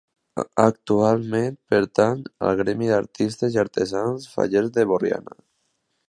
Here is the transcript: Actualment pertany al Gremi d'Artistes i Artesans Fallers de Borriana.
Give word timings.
Actualment 0.61 1.57
pertany 1.73 2.23
al 2.47 2.57
Gremi 2.61 2.89
d'Artistes 2.91 3.57
i 3.57 3.61
Artesans 3.65 4.25
Fallers 4.37 4.73
de 4.79 4.87
Borriana. 4.93 5.37